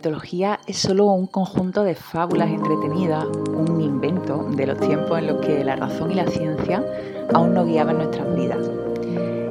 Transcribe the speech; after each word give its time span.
mitología 0.00 0.58
es 0.66 0.78
solo 0.78 1.04
un 1.12 1.26
conjunto 1.26 1.84
de 1.84 1.94
fábulas 1.94 2.48
entretenidas, 2.48 3.26
un 3.52 3.82
invento 3.82 4.46
de 4.56 4.66
los 4.66 4.80
tiempos 4.80 5.18
en 5.18 5.26
los 5.26 5.42
que 5.42 5.62
la 5.62 5.76
razón 5.76 6.10
y 6.10 6.14
la 6.14 6.26
ciencia 6.26 6.82
aún 7.34 7.52
no 7.52 7.66
guiaban 7.66 7.98
nuestras 7.98 8.34
vidas. 8.34 8.66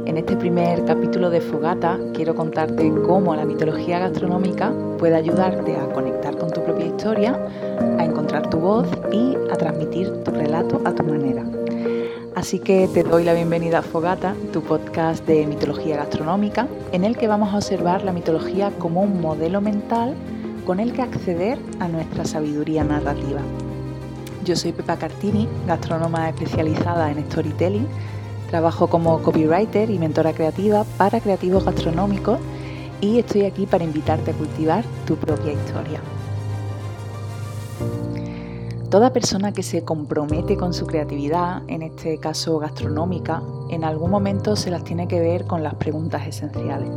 En 0.08 0.18
este 0.18 0.36
primer 0.36 0.86
capítulo 0.86 1.30
de 1.30 1.40
Fogata 1.40 2.00
quiero 2.16 2.34
contarte 2.34 2.92
cómo 3.06 3.36
la 3.36 3.46
mitología 3.46 4.00
gastronómica 4.00 4.74
puede 4.98 5.18
ayudarte 5.18 5.76
a 5.76 5.88
conectar 5.94 6.36
con 6.36 6.50
tu 6.50 6.64
propia 6.64 6.88
historia, 6.88 7.40
a 8.00 8.04
encontrar 8.04 8.50
tu 8.50 8.58
voz 8.58 8.88
y 9.12 9.36
a 9.52 9.56
transmitir 9.56 10.24
tu 10.24 10.32
relato 10.32 10.82
a 10.84 10.96
tu 10.96 11.04
manera. 11.04 11.46
Así 12.36 12.58
que 12.58 12.88
te 12.88 13.04
doy 13.04 13.24
la 13.24 13.36
bienvenida 13.36 13.80
a 13.80 13.82
Fogata, 13.84 14.34
tu 14.52 14.64
podcast 14.64 15.24
de 15.28 15.46
mitología 15.46 15.98
gastronómica, 15.98 16.68
en 16.92 17.04
el 17.04 17.18
que 17.18 17.28
vamos 17.28 17.54
a 17.54 17.58
observar 17.58 18.04
la 18.04 18.14
mitología 18.14 18.72
como 18.80 19.04
un 19.04 19.22
modelo 19.22 19.62
mental 19.62 20.16
con 20.70 20.80
el 20.80 20.94
que 20.94 21.02
acceder 21.02 21.58
a 21.80 21.88
nuestra 21.88 22.26
sabiduría 22.26 22.84
narrativa. 22.84 23.42
Yo 24.46 24.56
soy 24.56 24.72
Pepa 24.72 24.98
Cartini, 24.98 25.48
gastrónoma 25.66 26.30
especializada 26.30 27.10
en 27.10 27.26
storytelling. 27.26 27.88
Trabajo 28.52 28.86
como 28.86 29.20
copywriter 29.24 29.90
y 29.90 29.98
mentora 29.98 30.32
creativa 30.32 30.84
para 30.96 31.22
creativos 31.22 31.66
gastronómicos 31.66 32.38
y 33.02 33.18
estoy 33.18 33.46
aquí 33.46 33.66
para 33.66 33.84
invitarte 33.84 34.30
a 34.30 34.34
cultivar 34.36 34.84
tu 35.08 35.16
propia 35.16 35.54
historia. 35.54 36.02
Toda 38.92 39.12
persona 39.12 39.52
que 39.52 39.64
se 39.64 39.84
compromete 39.84 40.56
con 40.56 40.76
su 40.76 40.86
creatividad, 40.86 41.64
en 41.66 41.82
este 41.82 42.20
caso 42.20 42.60
gastronómica, 42.60 43.42
en 43.72 43.84
algún 43.84 44.12
momento 44.12 44.56
se 44.56 44.70
las 44.70 44.84
tiene 44.84 45.08
que 45.08 45.20
ver 45.20 45.46
con 45.46 45.64
las 45.64 45.74
preguntas 45.74 46.28
esenciales. 46.28 46.92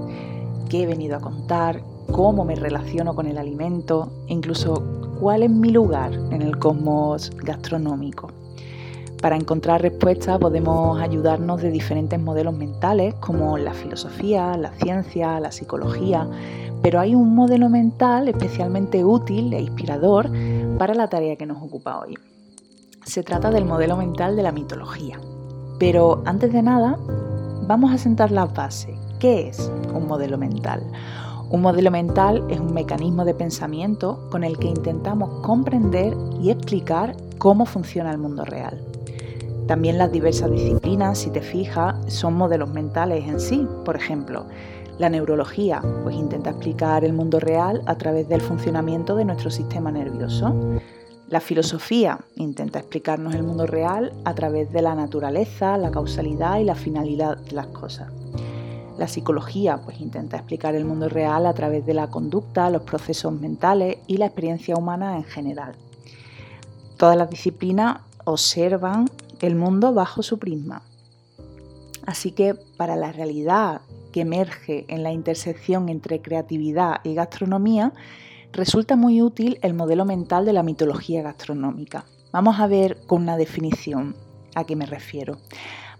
¿Qué 0.68 0.82
he 0.82 0.86
venido 0.86 1.16
a 1.16 1.20
contar? 1.20 1.91
¿Cómo 2.10 2.44
me 2.44 2.54
relaciono 2.54 3.14
con 3.14 3.26
el 3.26 3.38
alimento? 3.38 4.10
Incluso, 4.26 4.82
¿cuál 5.20 5.42
es 5.42 5.50
mi 5.50 5.70
lugar 5.70 6.12
en 6.12 6.42
el 6.42 6.58
cosmos 6.58 7.30
gastronómico? 7.42 8.30
Para 9.22 9.36
encontrar 9.36 9.80
respuestas 9.80 10.38
podemos 10.40 11.00
ayudarnos 11.00 11.62
de 11.62 11.70
diferentes 11.70 12.20
modelos 12.20 12.54
mentales 12.54 13.14
como 13.14 13.56
la 13.56 13.72
filosofía, 13.72 14.56
la 14.56 14.72
ciencia, 14.72 15.38
la 15.38 15.52
psicología, 15.52 16.26
pero 16.82 16.98
hay 16.98 17.14
un 17.14 17.34
modelo 17.34 17.68
mental 17.68 18.28
especialmente 18.28 19.04
útil 19.04 19.52
e 19.54 19.60
inspirador 19.60 20.28
para 20.76 20.94
la 20.94 21.06
tarea 21.06 21.36
que 21.36 21.46
nos 21.46 21.62
ocupa 21.62 22.00
hoy. 22.00 22.18
Se 23.04 23.22
trata 23.22 23.50
del 23.50 23.64
modelo 23.64 23.96
mental 23.96 24.34
de 24.34 24.42
la 24.42 24.50
mitología. 24.50 25.20
Pero 25.78 26.22
antes 26.24 26.52
de 26.52 26.62
nada, 26.62 26.98
vamos 27.66 27.92
a 27.92 27.98
sentar 27.98 28.32
la 28.32 28.46
base. 28.46 28.98
¿Qué 29.20 29.48
es 29.48 29.70
un 29.94 30.08
modelo 30.08 30.36
mental? 30.36 30.82
Un 31.52 31.60
modelo 31.60 31.90
mental 31.90 32.46
es 32.48 32.58
un 32.58 32.72
mecanismo 32.72 33.26
de 33.26 33.34
pensamiento 33.34 34.26
con 34.30 34.42
el 34.42 34.58
que 34.58 34.68
intentamos 34.68 35.42
comprender 35.42 36.16
y 36.40 36.48
explicar 36.48 37.14
cómo 37.36 37.66
funciona 37.66 38.10
el 38.10 38.16
mundo 38.16 38.46
real. 38.46 38.80
También 39.68 39.98
las 39.98 40.10
diversas 40.10 40.50
disciplinas, 40.50 41.18
si 41.18 41.28
te 41.28 41.42
fijas, 41.42 41.94
son 42.10 42.32
modelos 42.32 42.70
mentales 42.70 43.28
en 43.28 43.38
sí. 43.38 43.68
Por 43.84 43.96
ejemplo, 43.96 44.46
la 44.98 45.10
neurología 45.10 45.82
pues 46.02 46.16
intenta 46.16 46.48
explicar 46.48 47.04
el 47.04 47.12
mundo 47.12 47.38
real 47.38 47.82
a 47.84 47.96
través 47.96 48.30
del 48.30 48.40
funcionamiento 48.40 49.14
de 49.14 49.26
nuestro 49.26 49.50
sistema 49.50 49.92
nervioso. 49.92 50.54
La 51.28 51.40
filosofía 51.40 52.18
intenta 52.36 52.78
explicarnos 52.78 53.34
el 53.34 53.42
mundo 53.42 53.66
real 53.66 54.14
a 54.24 54.34
través 54.34 54.72
de 54.72 54.80
la 54.80 54.94
naturaleza, 54.94 55.76
la 55.76 55.90
causalidad 55.90 56.60
y 56.60 56.64
la 56.64 56.76
finalidad 56.76 57.36
de 57.36 57.52
las 57.52 57.66
cosas. 57.66 58.10
La 59.02 59.08
psicología 59.08 59.78
pues 59.78 60.00
intenta 60.00 60.36
explicar 60.36 60.76
el 60.76 60.84
mundo 60.84 61.08
real 61.08 61.46
a 61.46 61.54
través 61.54 61.84
de 61.84 61.92
la 61.92 62.06
conducta, 62.06 62.70
los 62.70 62.82
procesos 62.82 63.32
mentales 63.32 63.98
y 64.06 64.18
la 64.18 64.26
experiencia 64.26 64.76
humana 64.76 65.16
en 65.16 65.24
general. 65.24 65.74
Todas 66.98 67.16
las 67.16 67.28
disciplinas 67.28 67.98
observan 68.24 69.10
el 69.40 69.56
mundo 69.56 69.92
bajo 69.92 70.22
su 70.22 70.38
prisma. 70.38 70.82
Así 72.06 72.30
que 72.30 72.54
para 72.76 72.94
la 72.94 73.10
realidad 73.10 73.80
que 74.12 74.20
emerge 74.20 74.84
en 74.86 75.02
la 75.02 75.10
intersección 75.10 75.88
entre 75.88 76.22
creatividad 76.22 77.00
y 77.02 77.14
gastronomía, 77.14 77.92
resulta 78.52 78.94
muy 78.94 79.20
útil 79.20 79.58
el 79.62 79.74
modelo 79.74 80.04
mental 80.04 80.44
de 80.44 80.52
la 80.52 80.62
mitología 80.62 81.22
gastronómica. 81.22 82.04
Vamos 82.30 82.60
a 82.60 82.68
ver 82.68 82.98
con 83.08 83.22
una 83.22 83.36
definición 83.36 84.14
a 84.54 84.62
qué 84.62 84.76
me 84.76 84.86
refiero. 84.86 85.38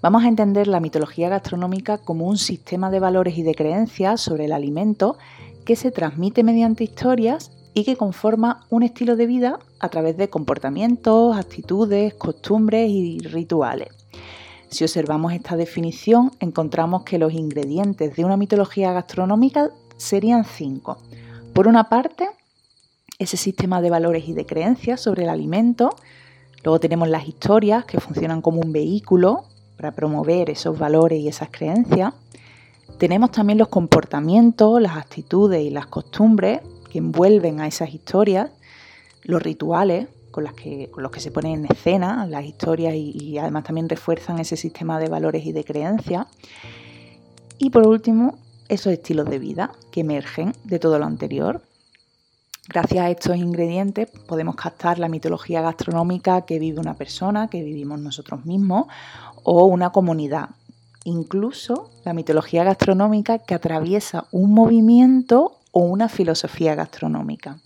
Vamos 0.02 0.24
a 0.24 0.28
entender 0.28 0.66
la 0.66 0.80
mitología 0.80 1.28
gastronómica 1.28 1.96
como 1.96 2.26
un 2.26 2.36
sistema 2.36 2.90
de 2.90 2.98
valores 2.98 3.38
y 3.38 3.44
de 3.44 3.54
creencias 3.54 4.20
sobre 4.20 4.46
el 4.46 4.52
alimento 4.52 5.16
que 5.64 5.76
se 5.76 5.92
transmite 5.92 6.42
mediante 6.42 6.82
historias 6.82 7.52
y 7.72 7.84
que 7.84 7.96
conforma 7.96 8.66
un 8.68 8.82
estilo 8.82 9.14
de 9.14 9.26
vida 9.26 9.60
a 9.78 9.88
través 9.90 10.16
de 10.16 10.28
comportamientos, 10.28 11.36
actitudes, 11.36 12.14
costumbres 12.14 12.90
y 12.90 13.20
rituales. 13.20 13.90
Si 14.70 14.82
observamos 14.82 15.34
esta 15.34 15.54
definición, 15.54 16.32
encontramos 16.40 17.04
que 17.04 17.18
los 17.18 17.32
ingredientes 17.32 18.16
de 18.16 18.24
una 18.24 18.36
mitología 18.36 18.92
gastronómica 18.92 19.70
serían 19.98 20.44
cinco. 20.44 20.98
Por 21.54 21.68
una 21.68 21.88
parte, 21.88 22.28
ese 23.20 23.36
sistema 23.36 23.80
de 23.80 23.90
valores 23.90 24.28
y 24.28 24.32
de 24.32 24.46
creencias 24.46 25.00
sobre 25.00 25.22
el 25.22 25.28
alimento. 25.28 25.94
Luego 26.64 26.80
tenemos 26.80 27.08
las 27.08 27.28
historias, 27.28 27.84
que 27.84 28.00
funcionan 28.00 28.42
como 28.42 28.60
un 28.60 28.72
vehículo 28.72 29.44
para 29.82 29.96
promover 29.96 30.48
esos 30.48 30.78
valores 30.78 31.18
y 31.18 31.26
esas 31.26 31.48
creencias. 31.50 32.14
Tenemos 32.98 33.32
también 33.32 33.58
los 33.58 33.66
comportamientos, 33.66 34.80
las 34.80 34.96
actitudes 34.96 35.60
y 35.60 35.70
las 35.70 35.86
costumbres 35.86 36.60
que 36.88 36.98
envuelven 36.98 37.60
a 37.60 37.66
esas 37.66 37.92
historias, 37.92 38.52
los 39.24 39.42
rituales, 39.42 40.06
con, 40.30 40.44
los 40.44 41.10
que 41.10 41.20
se 41.20 41.32
ponen 41.32 41.64
en 41.64 41.72
escena 41.72 42.24
las 42.26 42.44
historias 42.44 42.94
y, 42.94 43.36
además 43.38 43.64
también 43.64 43.88
refuerzan 43.88 44.38
ese 44.38 44.56
sistema 44.56 45.00
de 45.00 45.08
valores 45.08 45.44
y 45.46 45.52
de 45.52 45.64
creencias. 45.64 46.28
Y 47.58 47.70
por 47.70 47.84
último, 47.84 48.38
esos 48.68 48.92
estilos 48.92 49.28
de 49.28 49.40
vida 49.40 49.72
que 49.90 50.02
emergen 50.02 50.52
de 50.62 50.78
todo 50.78 51.00
lo 51.00 51.06
anterior. 51.06 51.60
Gracias 52.68 53.04
a 53.04 53.10
estos 53.10 53.36
ingredientes 53.36 54.08
podemos 54.26 54.54
captar 54.54 55.00
la 55.00 55.08
mitología 55.08 55.60
gastronómica 55.62 56.42
que 56.42 56.60
vive 56.60 56.78
una 56.78 56.94
persona, 56.94 57.48
que 57.48 57.60
vivimos 57.60 57.98
nosotros 57.98 58.44
mismos, 58.46 58.86
o 59.42 59.64
una 59.64 59.90
comunidad. 59.90 60.50
Incluso 61.04 61.90
la 62.04 62.14
mitología 62.14 62.62
gastronómica 62.62 63.38
que 63.38 63.54
atraviesa 63.54 64.26
un 64.30 64.54
movimiento 64.54 65.58
o 65.72 65.80
una 65.80 66.08
filosofía 66.08 66.76
gastronómica. 66.76 67.58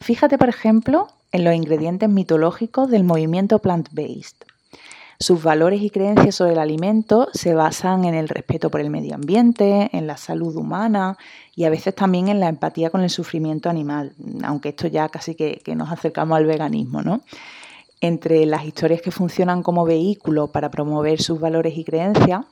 Fíjate, 0.00 0.36
por 0.36 0.48
ejemplo, 0.48 1.06
en 1.30 1.44
los 1.44 1.54
ingredientes 1.54 2.08
mitológicos 2.08 2.90
del 2.90 3.04
movimiento 3.04 3.60
plant-based. 3.60 4.34
Sus 5.20 5.42
valores 5.42 5.80
y 5.80 5.90
creencias 5.90 6.34
sobre 6.34 6.52
el 6.52 6.58
alimento 6.58 7.28
se 7.32 7.54
basan 7.54 8.04
en 8.04 8.14
el 8.14 8.28
respeto 8.28 8.70
por 8.70 8.80
el 8.80 8.90
medio 8.90 9.14
ambiente, 9.14 9.90
en 9.92 10.06
la 10.06 10.16
salud 10.16 10.56
humana 10.56 11.16
y 11.54 11.64
a 11.64 11.70
veces 11.70 11.94
también 11.94 12.28
en 12.28 12.40
la 12.40 12.48
empatía 12.48 12.90
con 12.90 13.02
el 13.02 13.10
sufrimiento 13.10 13.70
animal, 13.70 14.12
aunque 14.42 14.70
esto 14.70 14.88
ya 14.88 15.08
casi 15.08 15.34
que, 15.34 15.62
nos 15.76 15.92
acercamos 15.92 16.36
al 16.36 16.46
veganismo, 16.46 17.02
¿no? 17.02 17.22
Entre 18.00 18.44
las 18.44 18.64
historias 18.64 19.00
que 19.00 19.10
funcionan 19.10 19.62
como 19.62 19.84
vehículo 19.84 20.48
para 20.48 20.70
promover 20.70 21.22
sus 21.22 21.40
valores 21.40 21.78
y 21.78 21.84
creencias, 21.84 22.44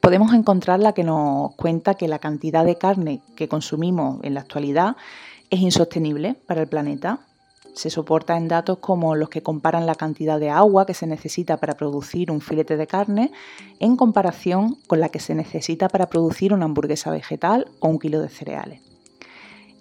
podemos 0.00 0.34
encontrar 0.34 0.80
la 0.80 0.92
que 0.92 1.04
nos 1.04 1.54
cuenta 1.54 1.94
que 1.94 2.08
la 2.08 2.18
cantidad 2.18 2.64
de 2.64 2.76
carne 2.76 3.22
que 3.36 3.48
consumimos 3.48 4.18
en 4.24 4.34
la 4.34 4.40
actualidad 4.40 4.96
es 5.50 5.60
insostenible 5.60 6.34
para 6.46 6.62
el 6.62 6.66
planeta 6.66 7.20
se 7.74 7.90
soporta 7.90 8.36
en 8.36 8.48
datos 8.48 8.78
como 8.78 9.16
los 9.16 9.28
que 9.28 9.42
comparan 9.42 9.86
la 9.86 9.96
cantidad 9.96 10.38
de 10.38 10.50
agua 10.50 10.86
que 10.86 10.94
se 10.94 11.06
necesita 11.06 11.56
para 11.56 11.74
producir 11.74 12.30
un 12.30 12.40
filete 12.40 12.76
de 12.76 12.86
carne 12.86 13.32
en 13.80 13.96
comparación 13.96 14.76
con 14.86 15.00
la 15.00 15.08
que 15.08 15.18
se 15.18 15.34
necesita 15.34 15.88
para 15.88 16.08
producir 16.08 16.52
una 16.52 16.66
hamburguesa 16.66 17.10
vegetal 17.10 17.66
o 17.80 17.88
un 17.88 17.98
kilo 17.98 18.20
de 18.20 18.28
cereales. 18.28 18.80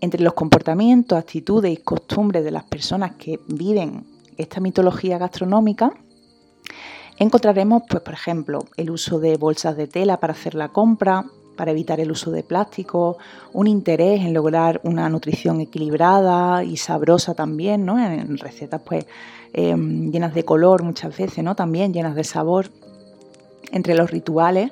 Entre 0.02 0.22
los 0.22 0.34
comportamientos, 0.34 1.18
actitudes 1.18 1.72
y 1.72 1.78
costumbres 1.78 2.44
de 2.44 2.52
las 2.52 2.64
personas 2.64 3.14
que 3.14 3.40
viven 3.48 4.06
esta 4.38 4.60
mitología 4.60 5.18
gastronómica, 5.18 5.94
encontraremos, 7.20 7.84
pues, 7.88 8.02
por 8.02 8.14
ejemplo, 8.14 8.66
el 8.76 8.90
uso 8.90 9.20
de 9.20 9.38
bolsas 9.38 9.78
de 9.78 9.88
tela 9.88 10.20
para 10.20 10.34
hacer 10.34 10.56
la 10.56 10.70
compra, 10.70 11.26
para 11.56 11.72
evitar 11.72 12.00
el 12.00 12.12
uso 12.12 12.32
de 12.32 12.44
plástico, 12.44 13.18
un 13.54 13.68
interés 13.68 14.22
en 14.22 14.34
lograr 14.34 14.82
una 14.84 15.10
nutrición 15.10 15.62
equilibrada 15.62 16.64
y 16.64 16.78
sabrosa 16.78 17.34
también, 17.34 17.86
¿no? 17.86 18.00
En 18.00 18.38
recetas 18.38 18.82
pues 18.84 19.06
em, 19.54 20.12
llenas 20.12 20.34
de 20.34 20.44
color 20.44 20.84
muchas 20.84 21.16
veces, 21.18 21.44
¿no? 21.44 21.56
También 21.56 21.94
llenas 21.94 22.16
de 22.16 22.24
sabor. 22.24 22.70
Entre 23.72 23.96
los 23.96 24.12
rituales, 24.12 24.72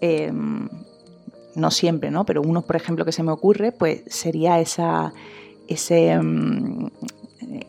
em, 0.00 0.68
no 1.54 1.70
siempre, 1.70 2.10
¿no? 2.10 2.24
Pero 2.24 2.40
uno, 2.40 2.62
por 2.62 2.76
ejemplo, 2.76 3.04
que 3.04 3.12
se 3.12 3.22
me 3.22 3.32
ocurre, 3.32 3.72
pues 3.72 4.02
sería 4.06 4.58
esa, 4.60 5.12
ese, 5.66 6.12
em, 6.12 6.88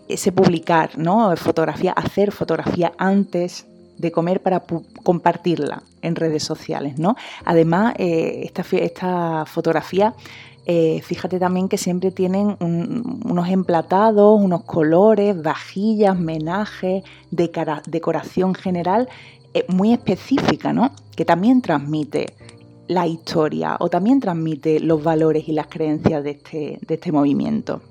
ese 0.08 0.32
publicar, 0.32 0.98
¿no? 0.98 1.36
Fotografía, 1.36 1.92
hacer 1.92 2.32
fotografía 2.32 2.94
antes 2.98 3.66
de 4.00 4.12
comer 4.12 4.42
para 4.42 4.64
compartirla 5.04 5.84
en 6.02 6.16
redes 6.16 6.44
sociales, 6.44 6.98
¿no? 6.98 7.16
Además, 7.46 7.94
eh, 7.98 8.42
esta, 8.46 8.64
esta, 8.78 9.46
fotografía, 9.46 10.16
eh, 10.66 11.02
fíjate 11.04 11.40
también 11.40 11.68
que 11.68 11.78
siempre 11.78 12.12
tienen 12.12 12.56
unos 12.60 13.50
emplatados, 13.50 14.40
unos 14.42 14.64
colores, 14.64 15.42
vajillas, 15.42 16.18
menajes, 16.18 17.04
decoración 17.32 18.56
general 18.56 19.10
eh, 19.54 19.66
muy 19.68 19.94
específica, 19.94 20.72
¿no? 20.74 20.92
Que 21.16 21.26
también 21.26 21.62
transmite 21.62 22.36
la 22.88 23.06
historia 23.06 23.78
o 23.80 23.90
también 23.90 24.20
transmite 24.20 24.80
los 24.80 25.04
valores 25.04 25.48
y 25.48 25.52
las 25.52 25.68
creencias 25.68 26.24
de 26.24 26.32
este, 26.32 26.80
de 26.86 26.94
este 26.96 27.12
movimiento. 27.12 27.82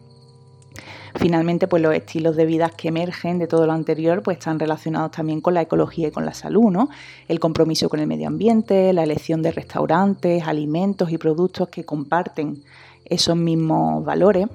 Finalmente, 1.14 1.68
pues 1.68 1.82
los 1.82 1.94
estilos 1.94 2.36
de 2.36 2.46
vida 2.46 2.70
que 2.70 2.88
emergen 2.88 3.38
de 3.38 3.46
todo 3.46 3.66
lo 3.66 3.72
anterior 3.72 4.22
pues 4.22 4.38
están 4.38 4.58
relacionados 4.58 5.10
también 5.10 5.40
con 5.40 5.54
la 5.54 5.62
ecología 5.62 6.08
y 6.08 6.10
con 6.10 6.24
la 6.24 6.34
salud, 6.34 6.70
¿no? 6.70 6.88
El 7.28 7.40
compromiso 7.40 7.88
con 7.88 8.00
el 8.00 8.06
medio 8.06 8.28
ambiente, 8.28 8.92
la 8.92 9.02
elección 9.02 9.42
de 9.42 9.52
restaurantes, 9.52 10.46
alimentos 10.46 11.10
y 11.10 11.18
productos 11.18 11.68
que 11.68 11.84
comparten 11.84 12.62
esos 13.04 13.36
mismos 13.36 14.04
valores. 14.04 14.46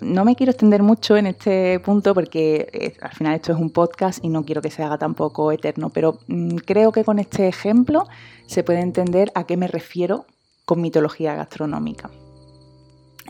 No 0.00 0.24
me 0.24 0.36
quiero 0.36 0.52
extender 0.52 0.82
mucho 0.82 1.16
en 1.16 1.26
este 1.26 1.80
punto 1.80 2.14
porque 2.14 2.68
eh, 2.72 2.94
al 3.00 3.12
final 3.12 3.34
esto 3.34 3.52
es 3.52 3.58
un 3.58 3.70
podcast 3.70 4.24
y 4.24 4.28
no 4.28 4.44
quiero 4.44 4.62
que 4.62 4.70
se 4.70 4.82
haga 4.82 4.96
tampoco 4.96 5.50
eterno, 5.50 5.90
pero 5.90 6.18
mm, 6.28 6.56
creo 6.58 6.92
que 6.92 7.02
con 7.02 7.18
este 7.18 7.48
ejemplo 7.48 8.06
se 8.46 8.62
puede 8.62 8.80
entender 8.80 9.32
a 9.34 9.44
qué 9.44 9.56
me 9.56 9.66
refiero 9.66 10.24
con 10.64 10.80
mitología 10.80 11.34
gastronómica. 11.34 12.10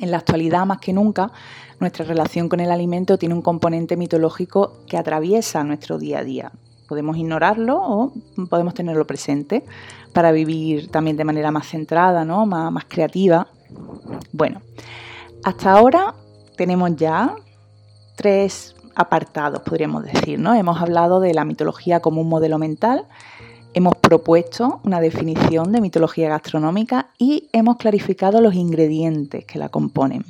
En 0.00 0.10
la 0.10 0.18
actualidad, 0.18 0.64
más 0.66 0.78
que 0.78 0.92
nunca, 0.92 1.32
nuestra 1.80 2.04
relación 2.04 2.48
con 2.48 2.60
el 2.60 2.70
alimento 2.70 3.18
tiene 3.18 3.34
un 3.34 3.42
componente 3.42 3.96
mitológico 3.96 4.72
que 4.86 4.96
atraviesa 4.96 5.64
nuestro 5.64 5.98
día 5.98 6.20
a 6.20 6.24
día. 6.24 6.52
Podemos 6.88 7.16
ignorarlo 7.16 7.78
o 7.80 8.12
podemos 8.48 8.74
tenerlo 8.74 9.06
presente 9.06 9.64
para 10.12 10.32
vivir 10.32 10.90
también 10.90 11.16
de 11.16 11.24
manera 11.24 11.50
más 11.50 11.66
centrada, 11.66 12.24
¿no? 12.24 12.46
más, 12.46 12.72
más 12.72 12.84
creativa. 12.86 13.48
Bueno, 14.32 14.62
hasta 15.44 15.72
ahora 15.72 16.14
tenemos 16.56 16.96
ya 16.96 17.34
tres 18.16 18.74
apartados, 18.94 19.62
podríamos 19.62 20.04
decir. 20.04 20.38
¿no? 20.38 20.54
Hemos 20.54 20.80
hablado 20.80 21.20
de 21.20 21.34
la 21.34 21.44
mitología 21.44 22.00
como 22.00 22.20
un 22.20 22.28
modelo 22.28 22.58
mental, 22.58 23.06
Hemos 23.74 23.96
propuesto 23.96 24.80
una 24.82 25.00
definición 25.00 25.72
de 25.72 25.80
mitología 25.80 26.30
gastronómica 26.30 27.10
y 27.18 27.48
hemos 27.52 27.76
clarificado 27.76 28.40
los 28.40 28.54
ingredientes 28.54 29.44
que 29.44 29.58
la 29.58 29.68
componen. 29.68 30.24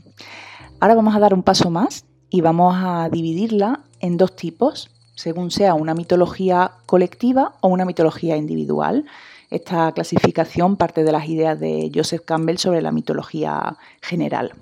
Ahora 0.80 0.96
vamos 0.96 1.14
a 1.14 1.20
dar 1.20 1.34
un 1.34 1.44
paso 1.44 1.70
más 1.70 2.04
y 2.30 2.40
vamos 2.40 2.74
a 2.76 3.08
dividirla 3.08 3.80
en 4.00 4.16
dos 4.16 4.34
tipos, 4.34 4.90
según 5.14 5.50
sea 5.52 5.74
una 5.74 5.94
mitología 5.94 6.72
colectiva 6.86 7.54
o 7.60 7.68
una 7.68 7.84
mitología 7.84 8.36
individual. 8.36 9.06
Esta 9.50 9.92
clasificación 9.92 10.76
parte 10.76 11.04
de 11.04 11.12
las 11.12 11.28
ideas 11.28 11.58
de 11.58 11.90
Joseph 11.94 12.22
Campbell 12.24 12.58
sobre 12.58 12.82
la 12.82 12.92
mitología 12.92 13.76
general. 14.02 14.52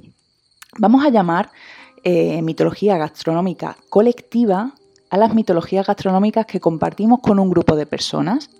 Vamos 0.79 1.05
a 1.05 1.09
llamar 1.09 1.51
eh, 2.05 2.41
mitología 2.43 2.99
gastronómica 2.99 3.77
colectiva 3.89 4.75
a 5.11 5.17
las 5.17 5.35
mitologías 5.35 5.87
gastronómicas 5.87 6.47
que 6.47 6.61
compartimos 6.61 7.21
con 7.21 7.39
un 7.39 7.51
grupo 7.51 7.75
de 7.75 7.87
personas 7.87 8.51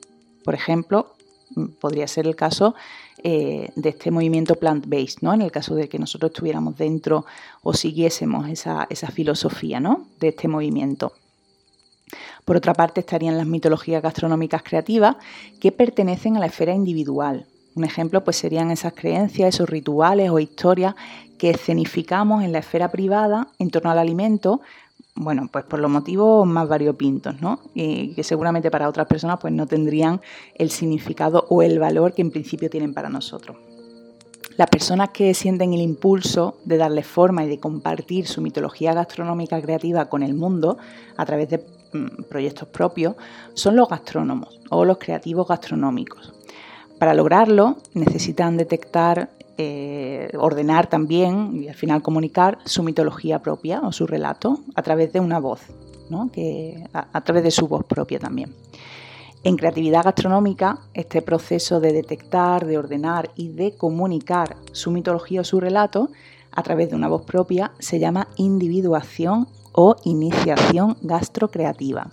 por 0.47 0.55
ejemplo, 0.55 1.13
mm, 1.57 1.65
podría 1.81 2.07
ser 2.07 2.27
el 2.27 2.37
caso 2.37 2.75
eh, 3.23 3.71
de 3.75 3.89
este 3.89 4.13
movimiento 4.13 4.55
plant-based, 4.55 5.19
¿no? 5.21 5.35
En 5.35 5.43
el 5.43 5.51
caso 5.51 5.75
de 5.75 5.89
que 5.89 5.99
nosotros 5.99 6.31
estuviéramos 6.31 6.79
dentro 6.79 7.27
o 7.63 7.75
siguiésemos 7.75 8.49
esa, 8.49 8.87
filosofía 9.13 9.81
¿no? 9.81 10.07
de 10.21 10.29
este 10.29 10.47
movimiento. 10.47 11.13
Por 12.45 12.57
otra 12.57 12.73
parte, 12.75 13.01
estarían 13.01 13.37
las 13.37 13.47
mitologías 13.47 14.01
gastronómicas 14.01 14.63
creativas 14.63 15.17
que 15.61 15.73
pertenecen 15.73 16.37
a 16.37 16.41
la 16.41 16.47
esfera 16.47 16.73
individual. 16.73 17.47
Un 17.75 17.83
ejemplo 17.83 18.23
pues, 18.23 18.37
serían 18.37 18.71
esas 18.71 18.93
creencias, 18.93 19.55
esos 19.55 19.69
rituales 19.69 20.31
o 20.31 20.39
historias 20.39 20.95
que 21.39 21.51
escenificamos 21.51 22.45
en 22.45 22.53
la 22.53 22.61
esfera 22.61 22.93
privada 22.93 23.49
en 23.59 23.71
torno 23.71 23.91
al 23.91 23.99
alimento 23.99 24.61
bueno, 25.17 25.49
pues 25.51 25.65
por 25.65 25.81
los 25.81 25.91
motivos 25.91 26.47
más 26.47 26.69
variopintos, 26.69 27.41
¿no? 27.41 27.61
Y 27.75 28.15
que 28.15 28.23
seguramente 28.23 28.71
para 28.71 28.89
otras 28.89 29.07
personas 29.07 29.39
pues 29.41 29.53
no 29.53 29.67
tendrían 29.67 30.21
el 30.55 30.71
significado 30.71 31.47
o 31.49 31.63
el 31.63 31.79
valor 31.79 32.13
que 32.13 32.23
en 32.23 32.31
principio 32.31 32.71
tienen 32.71 32.93
para 32.95 33.09
nosotros. 33.09 33.57
Las 34.57 34.71
personas 34.71 35.11
que 35.11 35.35
sienten 35.35 35.75
el 35.75 35.81
impulso 35.81 36.59
de 36.65 36.79
darle 36.79 37.03
forma 37.03 37.45
y 37.45 37.49
de 37.49 37.61
compartir 37.61 38.27
su 38.27 38.41
mitología 38.41 38.95
gastronómica 38.95 39.61
creativa 39.61 40.09
con 40.09 40.23
el 40.23 40.35
mundo 40.35 40.79
a 41.17 41.27
través 41.27 41.51
de 41.51 41.65
mm, 41.93 42.25
proyectos 42.31 42.69
propios 42.69 43.17
son 43.55 43.77
los 43.77 43.89
gastrónomos 43.89 44.61
o 44.71 44.85
los 44.85 44.99
creativos 44.99 45.49
gastronómicos. 45.49 46.33
Para 46.99 47.13
lograrlo 47.13 47.77
necesitan 47.93 48.57
detectar 48.57 49.29
eh, 49.59 50.31
ordenar 50.39 50.87
también 50.87 51.63
y 51.63 51.69
al 51.69 51.75
final 51.75 52.03
comunicar 52.03 52.59
su 52.65 52.83
mitología 52.83 53.41
propia 53.41 53.81
o 53.81 53.93
su 53.93 54.07
relato 54.07 54.61
a 54.75 54.83
través 54.83 55.13
de 55.13 55.21
una 55.21 55.39
voz, 55.39 55.61
que, 56.33 56.87
a, 56.93 57.21
través 57.23 57.43
de 57.43 57.51
su 57.51 57.67
voz 57.67 57.85
propia 57.85 58.19
también. 58.19 58.55
En 59.45 59.57
creatividad 59.57 60.05
gastronómica, 60.05 60.81
este 60.93 61.23
proceso 61.23 61.81
de 61.81 61.93
detectar, 61.93 62.67
de 62.67 62.79
ordenar 62.79 63.31
y 63.35 63.49
de 63.49 63.77
comunicar 63.77 64.57
su 64.73 64.91
mitología 64.91 65.41
o 65.41 65.45
su 65.45 65.61
relato 65.61 66.11
a 66.53 66.63
través 66.63 66.91
de 66.91 66.97
una 66.97 67.09
voz 67.09 67.23
propia 67.23 67.73
se 67.79 67.99
llama 67.99 68.29
individuación 68.37 69.47
o 69.73 69.97
iniciación 70.05 70.97
gastrocreativa. 71.03 72.11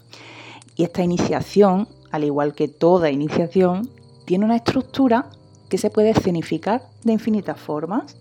Y 0.75 0.84
esta 0.84 1.04
iniciación, 1.04 1.88
al 2.12 2.24
igual 2.24 2.54
que 2.54 2.68
toda 2.68 3.10
iniciación, 3.10 3.90
tiene 4.25 4.45
una 4.45 4.56
estructura 4.56 5.30
que 5.73 5.80
se 5.80 5.89
puede 5.89 6.11
escenificar 6.11 6.83
de 7.03 7.13
infinitas 7.13 7.59
formas. 7.59 8.15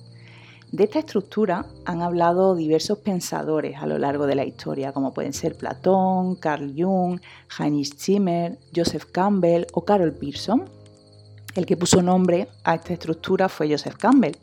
De 0.70 0.84
esta 0.84 1.00
estructura 1.00 1.66
han 1.84 2.00
hablado 2.00 2.56
diversos 2.56 2.96
pensadores 3.00 3.76
a 3.76 3.86
lo 3.86 3.98
largo 3.98 4.24
de 4.24 4.34
la 4.34 4.46
historia, 4.46 4.94
como 4.94 5.12
pueden 5.12 5.34
ser 5.34 5.54
Platón, 5.54 6.36
Carl 6.36 6.72
Jung, 6.74 7.20
Heinrich 7.58 7.94
Zimmer, 7.94 8.58
Joseph 8.74 9.04
Campbell 9.12 9.66
o 9.74 9.84
Carol 9.84 10.14
Pearson. 10.14 10.64
El 11.54 11.66
que 11.66 11.76
puso 11.76 12.00
nombre 12.00 12.48
a 12.64 12.76
esta 12.76 12.94
estructura 12.94 13.50
fue 13.50 13.70
Joseph 13.70 13.96
Campbell. 13.98 14.38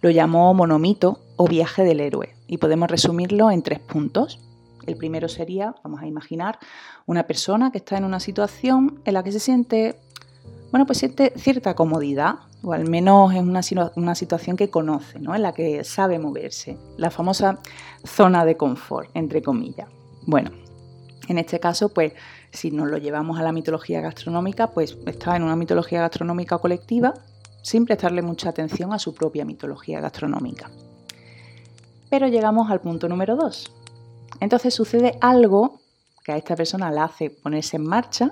Lo 0.00 0.10
llamó 0.10 0.54
monomito 0.54 1.18
o 1.34 1.48
viaje 1.48 1.82
del 1.82 1.98
héroe 1.98 2.36
y 2.46 2.58
podemos 2.58 2.88
resumirlo 2.88 3.50
en 3.50 3.62
tres 3.62 3.80
puntos. 3.80 4.38
El 4.86 4.96
primero 4.96 5.28
sería, 5.28 5.74
vamos 5.82 6.00
a 6.00 6.06
imaginar, 6.06 6.60
una 7.06 7.24
persona 7.24 7.72
que 7.72 7.78
está 7.78 7.96
en 7.96 8.04
una 8.04 8.20
situación 8.20 9.00
en 9.04 9.14
la 9.14 9.24
que 9.24 9.32
se 9.32 9.40
siente, 9.40 9.96
bueno, 10.72 10.86
pues 10.86 10.98
siente 10.98 11.34
cierta 11.36 11.74
comodidad, 11.74 12.36
o 12.62 12.72
al 12.72 12.88
menos 12.88 13.34
es 13.34 13.42
una, 13.42 14.14
situación 14.14 14.56
que 14.56 14.70
conoce, 14.70 15.20
¿no? 15.20 15.34
en 15.34 15.42
la 15.42 15.52
que 15.52 15.84
sabe 15.84 16.18
moverse, 16.18 16.78
la 16.96 17.10
famosa 17.10 17.58
zona 18.04 18.46
de 18.46 18.56
confort, 18.56 19.10
entre 19.12 19.42
comillas. 19.42 19.86
Bueno, 20.22 20.50
en 21.28 21.36
este 21.36 21.60
caso, 21.60 21.90
pues 21.90 22.14
si 22.52 22.70
nos 22.70 22.88
lo 22.88 22.96
llevamos 22.96 23.38
a 23.38 23.42
la 23.42 23.52
mitología 23.52 24.00
gastronómica, 24.00 24.68
pues 24.68 24.96
está 25.04 25.36
en 25.36 25.42
una 25.42 25.56
mitología 25.56 26.00
gastronómica 26.00 26.56
colectiva 26.56 27.12
sin 27.62 27.84
prestarle 27.84 28.22
mucha 28.22 28.48
atención 28.48 28.94
a 28.94 28.98
su 28.98 29.14
propia 29.14 29.44
mitología 29.44 30.00
gastronómica. 30.00 30.70
Pero 32.08 32.28
llegamos 32.28 32.70
al 32.70 32.80
punto 32.80 33.10
número 33.10 33.36
dos. 33.36 33.70
Entonces 34.40 34.72
sucede 34.72 35.18
algo 35.20 35.80
que 36.24 36.32
a 36.32 36.38
esta 36.38 36.56
persona 36.56 36.90
le 36.90 37.00
hace 37.00 37.28
ponerse 37.28 37.76
en 37.76 37.86
marcha, 37.86 38.30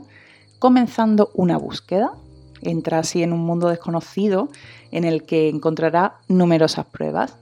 comenzando 0.58 1.30
una 1.34 1.58
búsqueda 1.58 2.14
entra 2.62 2.98
así 2.98 3.22
en 3.22 3.32
un 3.32 3.40
mundo 3.40 3.68
desconocido 3.68 4.48
en 4.90 5.04
el 5.04 5.24
que 5.24 5.48
encontrará 5.48 6.18
numerosas 6.28 6.86
pruebas 6.86 7.36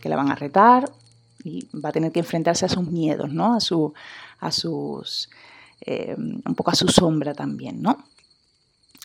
que 0.00 0.08
la 0.08 0.16
van 0.16 0.30
a 0.30 0.34
retar 0.34 0.90
y 1.42 1.68
va 1.78 1.90
a 1.90 1.92
tener 1.92 2.12
que 2.12 2.20
enfrentarse 2.20 2.64
a 2.64 2.68
sus 2.68 2.86
miedos, 2.86 3.32
¿no? 3.32 3.54
A, 3.54 3.60
su, 3.60 3.92
a 4.40 4.50
sus, 4.50 5.28
eh, 5.80 6.14
un 6.16 6.54
poco 6.54 6.70
a 6.70 6.74
su 6.74 6.88
sombra 6.88 7.34
también, 7.34 7.82
¿no? 7.82 7.98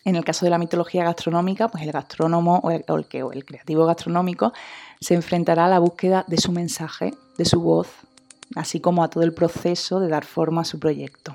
En 0.06 0.16
el 0.16 0.24
caso 0.24 0.46
de 0.46 0.50
la 0.50 0.58
mitología 0.58 1.04
gastronómica, 1.04 1.68
pues 1.68 1.84
el 1.84 1.92
gastrónomo 1.92 2.60
o 2.64 2.72
el, 2.72 2.86
o 2.88 3.32
el 3.32 3.46
creativo 3.46 3.86
gastronómico 3.86 4.54
se 5.02 5.14
enfrentará 5.14 5.66
a 5.66 5.70
la 5.70 5.80
búsqueda 5.80 6.24
de 6.28 6.38
su 6.38 6.52
mensaje, 6.52 7.14
de 7.38 7.46
su 7.46 7.62
voz, 7.62 7.90
así 8.56 8.80
como 8.80 9.04
a 9.04 9.10
todo 9.10 9.24
el 9.24 9.34
proceso 9.34 10.00
de 10.00 10.08
dar 10.08 10.26
forma 10.26 10.62
a 10.62 10.66
su 10.66 10.80
proyecto. 10.80 11.34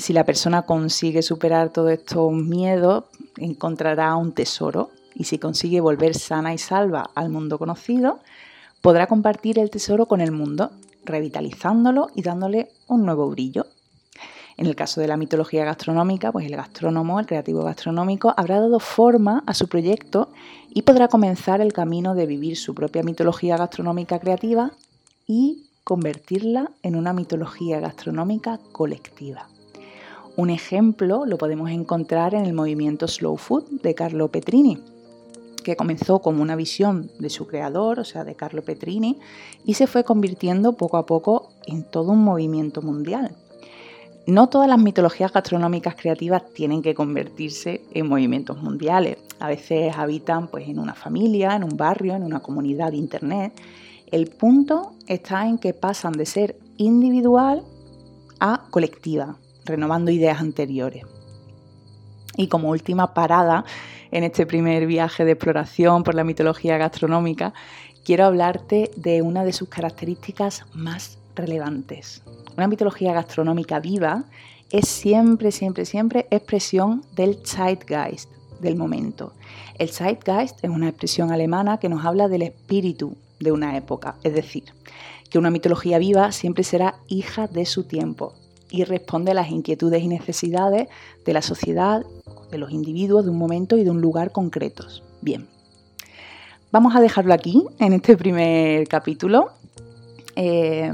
Si 0.00 0.14
la 0.14 0.24
persona 0.24 0.62
consigue 0.62 1.20
superar 1.20 1.68
todos 1.74 1.90
estos 1.90 2.32
miedos, 2.32 3.04
encontrará 3.36 4.16
un 4.16 4.32
tesoro 4.32 4.88
y 5.14 5.24
si 5.24 5.38
consigue 5.38 5.82
volver 5.82 6.14
sana 6.14 6.54
y 6.54 6.58
salva 6.58 7.10
al 7.14 7.28
mundo 7.28 7.58
conocido, 7.58 8.20
podrá 8.80 9.06
compartir 9.06 9.58
el 9.58 9.68
tesoro 9.68 10.06
con 10.06 10.22
el 10.22 10.32
mundo, 10.32 10.70
revitalizándolo 11.04 12.08
y 12.14 12.22
dándole 12.22 12.70
un 12.88 13.04
nuevo 13.04 13.28
brillo. 13.28 13.66
En 14.56 14.64
el 14.64 14.74
caso 14.74 15.02
de 15.02 15.06
la 15.06 15.18
mitología 15.18 15.66
gastronómica, 15.66 16.32
pues 16.32 16.46
el 16.46 16.56
gastrónomo, 16.56 17.20
el 17.20 17.26
creativo 17.26 17.62
gastronómico, 17.62 18.32
habrá 18.38 18.58
dado 18.58 18.80
forma 18.80 19.42
a 19.46 19.52
su 19.52 19.68
proyecto 19.68 20.30
y 20.70 20.80
podrá 20.80 21.08
comenzar 21.08 21.60
el 21.60 21.74
camino 21.74 22.14
de 22.14 22.24
vivir 22.24 22.56
su 22.56 22.74
propia 22.74 23.02
mitología 23.02 23.58
gastronómica 23.58 24.18
creativa 24.18 24.72
y 25.26 25.66
convertirla 25.84 26.70
en 26.82 26.96
una 26.96 27.12
mitología 27.12 27.80
gastronómica 27.80 28.58
colectiva 28.72 29.46
Un 30.40 30.48
ejemplo 30.48 31.26
lo 31.26 31.36
podemos 31.36 31.70
encontrar 31.70 32.34
en 32.34 32.46
el 32.46 32.54
movimiento 32.54 33.06
Slow 33.06 33.36
Food 33.36 33.82
de 33.82 33.94
Carlo 33.94 34.28
Petrini, 34.28 34.78
que 35.62 35.76
comenzó 35.76 36.20
como 36.20 36.40
una 36.40 36.56
visión 36.56 37.10
de 37.18 37.28
su 37.28 37.46
creador, 37.46 38.00
o 38.00 38.04
sea, 38.04 38.24
de 38.24 38.34
Carlo 38.36 38.62
Petrini, 38.62 39.18
y 39.66 39.74
se 39.74 39.86
fue 39.86 40.02
convirtiendo 40.02 40.78
poco 40.78 40.96
a 40.96 41.04
poco 41.04 41.50
en 41.66 41.84
todo 41.84 42.12
un 42.12 42.24
movimiento 42.24 42.80
mundial. 42.80 43.36
No 44.26 44.48
todas 44.48 44.66
las 44.66 44.78
mitologías 44.78 45.30
gastronómicas 45.30 45.94
creativas 45.94 46.42
tienen 46.54 46.80
que 46.80 46.94
convertirse 46.94 47.82
en 47.92 48.08
movimientos 48.08 48.62
mundiales. 48.62 49.18
A 49.40 49.48
veces 49.48 49.94
habitan 49.94 50.48
pues, 50.48 50.66
en 50.70 50.78
una 50.78 50.94
familia, 50.94 51.54
en 51.54 51.64
un 51.64 51.76
barrio, 51.76 52.14
en 52.14 52.22
una 52.22 52.40
comunidad 52.40 52.92
de 52.92 52.96
Internet. 52.96 53.52
El 54.10 54.30
punto 54.30 54.92
está 55.06 55.46
en 55.46 55.58
que 55.58 55.74
pasan 55.74 56.12
de 56.12 56.24
ser 56.24 56.56
individual 56.78 57.62
a 58.40 58.68
colectiva, 58.70 59.36
renovando 59.70 60.10
ideas 60.10 60.40
anteriores. 60.40 61.04
Y 62.36 62.48
como 62.48 62.70
última 62.70 63.14
parada 63.14 63.64
en 64.10 64.24
este 64.24 64.46
primer 64.46 64.86
viaje 64.86 65.24
de 65.24 65.32
exploración 65.32 66.02
por 66.02 66.14
la 66.14 66.24
mitología 66.24 66.78
gastronómica, 66.78 67.52
quiero 68.04 68.24
hablarte 68.24 68.90
de 68.96 69.22
una 69.22 69.44
de 69.44 69.52
sus 69.52 69.68
características 69.68 70.64
más 70.74 71.18
relevantes. 71.34 72.22
Una 72.56 72.66
mitología 72.66 73.12
gastronómica 73.12 73.80
viva 73.80 74.24
es 74.70 74.88
siempre, 74.88 75.52
siempre, 75.52 75.84
siempre 75.84 76.26
expresión 76.30 77.02
del 77.14 77.38
Zeitgeist, 77.44 78.30
del 78.60 78.76
momento. 78.76 79.32
El 79.78 79.90
Zeitgeist 79.90 80.62
es 80.62 80.70
una 80.70 80.88
expresión 80.88 81.32
alemana 81.32 81.78
que 81.78 81.88
nos 81.88 82.04
habla 82.04 82.28
del 82.28 82.42
espíritu 82.42 83.16
de 83.38 83.52
una 83.52 83.76
época, 83.76 84.16
es 84.22 84.34
decir, 84.34 84.64
que 85.30 85.38
una 85.38 85.50
mitología 85.50 85.98
viva 85.98 86.32
siempre 86.32 86.64
será 86.64 86.96
hija 87.08 87.46
de 87.46 87.64
su 87.64 87.84
tiempo 87.84 88.34
y 88.70 88.84
responde 88.84 89.32
a 89.32 89.34
las 89.34 89.50
inquietudes 89.50 90.02
y 90.02 90.08
necesidades 90.08 90.88
de 91.24 91.32
la 91.32 91.42
sociedad, 91.42 92.04
de 92.50 92.58
los 92.58 92.70
individuos, 92.70 93.24
de 93.24 93.30
un 93.30 93.38
momento 93.38 93.76
y 93.76 93.84
de 93.84 93.90
un 93.90 94.00
lugar 94.00 94.32
concretos. 94.32 95.02
Bien, 95.20 95.48
vamos 96.70 96.94
a 96.96 97.00
dejarlo 97.00 97.34
aquí 97.34 97.64
en 97.78 97.92
este 97.92 98.16
primer 98.16 98.86
capítulo. 98.88 99.50
Eh, 100.36 100.92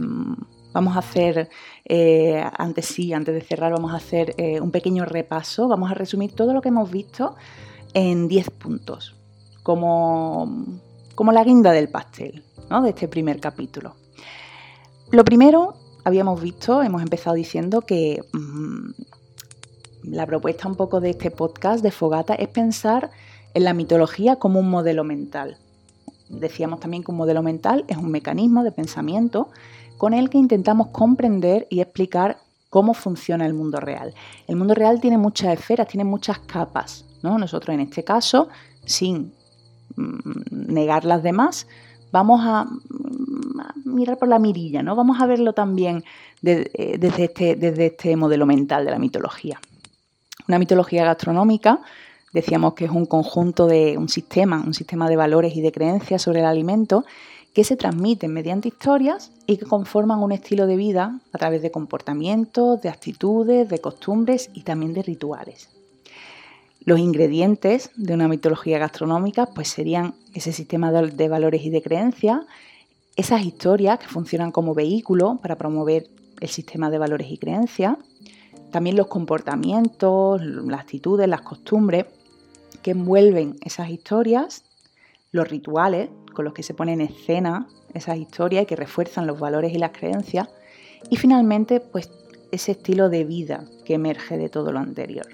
vamos 0.72 0.96
a 0.96 1.00
hacer, 1.00 1.48
eh, 1.84 2.44
antes 2.58 2.86
sí, 2.86 3.12
antes 3.12 3.34
de 3.34 3.40
cerrar, 3.40 3.72
vamos 3.72 3.92
a 3.92 3.96
hacer 3.96 4.34
eh, 4.38 4.60
un 4.60 4.70
pequeño 4.70 5.04
repaso. 5.04 5.68
Vamos 5.68 5.90
a 5.90 5.94
resumir 5.94 6.32
todo 6.32 6.52
lo 6.52 6.60
que 6.60 6.68
hemos 6.68 6.90
visto 6.90 7.36
en 7.94 8.28
10 8.28 8.50
puntos, 8.50 9.16
como, 9.62 10.64
como 11.14 11.32
la 11.32 11.44
guinda 11.44 11.72
del 11.72 11.88
pastel 11.88 12.42
de 12.82 12.88
este 12.90 13.08
primer 13.08 13.40
capítulo. 13.40 13.94
Lo 15.10 15.24
primero, 15.24 15.74
habíamos 16.06 16.40
visto, 16.40 16.84
hemos 16.84 17.02
empezado 17.02 17.34
diciendo 17.34 17.80
que 17.80 18.22
mm, 18.32 18.90
la 20.04 20.24
propuesta 20.24 20.68
un 20.68 20.76
poco 20.76 21.00
de 21.00 21.10
este 21.10 21.32
podcast 21.32 21.82
de 21.82 21.90
Fogata 21.90 22.36
es 22.36 22.46
pensar 22.46 23.10
en 23.54 23.64
la 23.64 23.74
mitología 23.74 24.36
como 24.36 24.60
un 24.60 24.70
modelo 24.70 25.02
mental. 25.02 25.58
Decíamos 26.28 26.78
también 26.78 27.02
que 27.02 27.10
un 27.10 27.16
modelo 27.16 27.42
mental 27.42 27.84
es 27.88 27.96
un 27.96 28.12
mecanismo 28.12 28.62
de 28.62 28.70
pensamiento 28.70 29.48
con 29.96 30.14
el 30.14 30.30
que 30.30 30.38
intentamos 30.38 30.90
comprender 30.90 31.66
y 31.70 31.80
explicar 31.80 32.38
cómo 32.70 32.94
funciona 32.94 33.44
el 33.44 33.54
mundo 33.54 33.80
real. 33.80 34.14
El 34.46 34.54
mundo 34.54 34.74
real 34.74 35.00
tiene 35.00 35.18
muchas 35.18 35.58
esferas, 35.58 35.88
tiene 35.88 36.04
muchas 36.04 36.38
capas. 36.38 37.04
¿no? 37.24 37.36
Nosotros 37.36 37.74
en 37.74 37.80
este 37.80 38.04
caso, 38.04 38.46
sin 38.84 39.32
mm, 39.96 40.20
negar 40.52 41.04
las 41.04 41.24
demás, 41.24 41.66
vamos 42.12 42.42
a 42.44 42.66
mirar 43.84 44.18
por 44.18 44.28
la 44.28 44.38
mirilla, 44.38 44.82
¿no? 44.82 44.96
Vamos 44.96 45.20
a 45.20 45.26
verlo 45.26 45.52
también 45.52 46.04
eh, 46.44 46.96
desde, 46.98 47.24
este, 47.24 47.56
desde 47.56 47.86
este 47.86 48.16
modelo 48.16 48.46
mental 48.46 48.84
de 48.84 48.90
la 48.90 48.98
mitología. 48.98 49.60
Una 50.48 50.58
mitología 50.58 51.04
gastronómica, 51.04 51.80
decíamos 52.32 52.74
que 52.74 52.84
es 52.84 52.90
un 52.90 53.06
conjunto 53.06 53.66
de 53.66 53.98
un 53.98 54.08
sistema, 54.08 54.62
un 54.64 54.74
sistema 54.74 55.08
de 55.08 55.16
valores 55.16 55.56
y 55.56 55.60
de 55.60 55.72
creencias 55.72 56.22
sobre 56.22 56.40
el 56.40 56.46
alimento 56.46 57.04
que 57.56 57.64
se 57.64 57.76
transmiten 57.76 58.34
mediante 58.34 58.68
historias 58.68 59.32
y 59.46 59.56
que 59.56 59.64
conforman 59.64 60.22
un 60.22 60.30
estilo 60.30 60.66
de 60.66 60.76
vida 60.76 61.18
a 61.32 61.38
través 61.38 61.62
de 61.62 61.70
comportamientos, 61.70 62.82
de 62.82 62.90
actitudes, 62.90 63.68
de 63.68 63.78
costumbres 63.78 64.50
y 64.52 64.60
también 64.60 64.92
de 64.92 65.02
rituales. 65.02 65.70
Los 66.84 67.00
ingredientes 67.00 67.90
de 67.96 68.12
una 68.12 68.28
mitología 68.28 68.78
gastronómica 68.78 69.46
pues 69.46 69.68
serían 69.68 70.14
ese 70.34 70.52
sistema 70.52 70.92
de 70.92 71.28
valores 71.28 71.62
y 71.64 71.70
de 71.70 71.80
creencias, 71.80 72.42
esas 73.16 73.44
historias 73.44 73.98
que 73.98 74.06
funcionan 74.06 74.52
como 74.52 74.74
vehículo 74.74 75.38
para 75.42 75.56
promover 75.56 76.06
el 76.40 76.48
sistema 76.48 76.90
de 76.90 76.98
valores 76.98 77.30
y 77.30 77.38
creencias, 77.38 77.96
también 78.70 78.96
los 78.96 79.06
comportamientos, 79.06 80.42
las 80.44 80.80
actitudes, 80.80 81.26
las 81.26 81.40
costumbres 81.40 82.06
que 82.82 82.90
envuelven 82.90 83.56
esas 83.62 83.88
historias, 83.88 84.64
los 85.32 85.48
rituales 85.48 86.10
con 86.34 86.44
los 86.44 86.52
que 86.52 86.62
se 86.62 86.74
ponen 86.74 87.00
en 87.00 87.08
escena 87.08 87.66
esas 87.94 88.18
historias 88.18 88.64
y 88.64 88.66
que 88.66 88.76
refuerzan 88.76 89.26
los 89.26 89.40
valores 89.40 89.72
y 89.72 89.78
las 89.78 89.92
creencias, 89.92 90.48
y 91.08 91.16
finalmente 91.16 91.80
pues 91.80 92.10
ese 92.52 92.72
estilo 92.72 93.08
de 93.08 93.24
vida 93.24 93.64
que 93.86 93.94
emerge 93.94 94.36
de 94.36 94.50
todo 94.50 94.72
lo 94.72 94.78
anterior. 94.78 95.26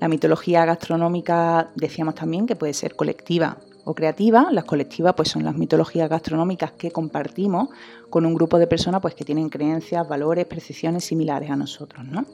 La 0.00 0.08
mitología 0.08 0.64
gastronómica 0.64 1.70
decíamos 1.76 2.16
también 2.16 2.46
que 2.46 2.56
puede 2.56 2.74
ser 2.74 2.96
colectiva 2.96 3.58
o 3.84 3.94
creativa. 3.94 4.48
Las 4.50 4.64
colectivas 4.64 5.14
pues 5.14 5.28
son 5.28 5.44
las 5.44 5.54
mitologías 5.54 6.08
gastronómicas 6.08 6.72
que 6.72 6.90
compartimos 6.90 7.68
con 8.10 8.26
un 8.26 8.34
grupo 8.34 8.58
de 8.58 8.66
personas 8.66 9.00
pues 9.00 9.14
que 9.14 9.24
tienen 9.24 9.48
creencias, 9.48 10.08
valores, 10.08 10.46
percepciones 10.46 11.04
similares 11.04 11.50
a 11.50 11.56
nosotros, 11.56 12.04
¿no? 12.04 12.24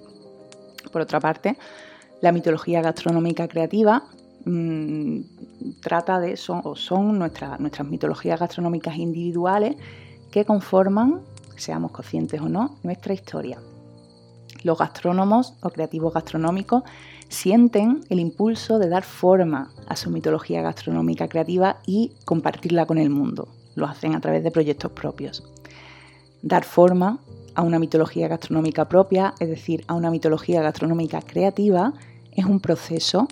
Por 0.93 1.03
otra 1.03 1.21
parte, 1.21 1.57
la 2.21 2.33
mitología 2.33 2.83
gastronómica 2.83 3.49
creativa 3.49 4.05
mmm, 4.45 5.21
trata 5.81 6.21
de 6.21 6.37
son, 6.37 6.61
o 6.65 6.77
son 6.77 7.19
nuestras 7.19 7.59
mitologías 7.85 8.41
gastronómicas 8.41 8.97
individuales 8.97 9.77
que 10.31 10.45
conforman, 10.45 11.21
seamos 11.57 11.91
conscientes 11.93 12.41
o 12.41 12.49
no, 12.49 12.79
nuestra 12.83 13.13
historia. 13.13 13.59
Los 14.63 14.79
gastrónomos 14.79 15.55
o 15.63 15.71
creativos 15.71 16.13
gastronómicos 16.13 16.83
sienten 17.31 18.01
el 18.11 18.19
impulso 18.19 18.79
de 18.79 18.89
dar 18.89 19.05
forma 19.05 19.71
a 19.87 19.97
su 19.97 20.11
mitología 20.11 20.63
gastronómica 20.63 21.29
creativa 21.29 21.79
y 21.87 22.13
compartirla 22.25 22.87
con 22.87 22.99
el 22.99 23.09
mundo. 23.09 23.49
Lo 23.77 23.87
hacen 23.87 24.15
a 24.15 24.21
través 24.21 24.43
de 24.43 24.51
proyectos 24.51 24.91
propios. 24.93 25.45
Dar 26.43 26.65
forma 26.65 27.21
a 27.55 27.63
una 27.63 27.79
mitología 27.79 28.27
gastronómica 28.29 28.89
propia, 28.89 29.35
es 29.39 29.49
decir, 29.49 29.85
a 29.87 29.95
una 29.95 30.11
mitología 30.11 30.61
gastronómica 30.61 31.23
creativa, 31.23 31.95
es 32.33 32.45
un 32.45 32.61
proceso. 32.61 33.29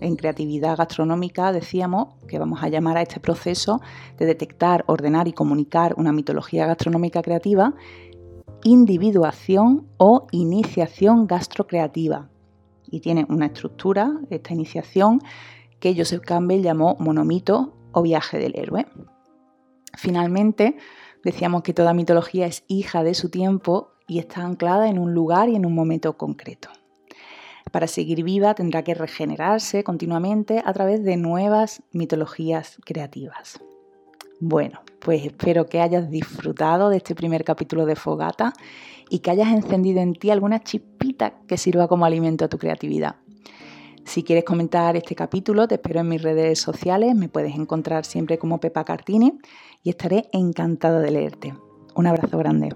En 0.00 0.16
creatividad 0.16 0.78
gastronómica 0.78 1.52
decíamos 1.52 2.14
que 2.28 2.38
vamos 2.38 2.62
a 2.62 2.68
llamar 2.68 2.96
a 2.96 3.02
este 3.02 3.20
proceso 3.20 3.82
de 4.16 4.26
detectar, 4.26 4.84
ordenar 4.86 5.28
y 5.28 5.32
comunicar 5.32 5.94
una 5.98 6.12
mitología 6.12 6.66
gastronómica 6.66 7.20
creativa 7.20 7.74
individuación 8.62 9.86
o 9.96 10.26
iniciación 10.32 11.26
gastrocreativa. 11.26 12.28
Y 12.90 13.00
tiene 13.00 13.26
una 13.28 13.46
estructura, 13.46 14.12
esta 14.30 14.52
iniciación, 14.52 15.20
que 15.78 15.94
Joseph 15.96 16.22
Campbell 16.24 16.62
llamó 16.62 16.96
monomito 16.98 17.76
o 17.92 18.02
viaje 18.02 18.38
del 18.38 18.56
héroe. 18.56 18.86
Finalmente, 19.96 20.76
decíamos 21.24 21.62
que 21.62 21.74
toda 21.74 21.94
mitología 21.94 22.46
es 22.46 22.64
hija 22.68 23.02
de 23.02 23.14
su 23.14 23.30
tiempo 23.30 23.92
y 24.06 24.18
está 24.18 24.42
anclada 24.42 24.88
en 24.88 24.98
un 24.98 25.14
lugar 25.14 25.48
y 25.48 25.56
en 25.56 25.66
un 25.66 25.74
momento 25.74 26.16
concreto. 26.16 26.68
Para 27.70 27.86
seguir 27.86 28.24
viva 28.24 28.54
tendrá 28.54 28.82
que 28.82 28.94
regenerarse 28.94 29.84
continuamente 29.84 30.62
a 30.64 30.72
través 30.72 31.04
de 31.04 31.16
nuevas 31.16 31.82
mitologías 31.92 32.78
creativas. 32.84 33.60
Bueno, 34.40 34.80
pues 35.00 35.26
espero 35.26 35.66
que 35.66 35.82
hayas 35.82 36.10
disfrutado 36.10 36.88
de 36.88 36.96
este 36.96 37.14
primer 37.14 37.44
capítulo 37.44 37.84
de 37.84 37.94
Fogata 37.94 38.54
y 39.10 39.18
que 39.18 39.30
hayas 39.30 39.52
encendido 39.52 40.00
en 40.00 40.14
ti 40.14 40.30
alguna 40.30 40.60
chispita 40.60 41.34
que 41.46 41.58
sirva 41.58 41.88
como 41.88 42.06
alimento 42.06 42.46
a 42.46 42.48
tu 42.48 42.56
creatividad. 42.56 43.16
Si 44.06 44.22
quieres 44.22 44.44
comentar 44.44 44.96
este 44.96 45.14
capítulo, 45.14 45.68
te 45.68 45.74
espero 45.74 46.00
en 46.00 46.08
mis 46.08 46.22
redes 46.22 46.58
sociales, 46.58 47.14
me 47.14 47.28
puedes 47.28 47.54
encontrar 47.54 48.06
siempre 48.06 48.38
como 48.38 48.60
Pepa 48.60 48.82
Cartini 48.82 49.38
y 49.82 49.90
estaré 49.90 50.28
encantada 50.32 51.00
de 51.00 51.10
leerte. 51.10 51.54
Un 51.94 52.06
abrazo 52.06 52.38
grande. 52.38 52.70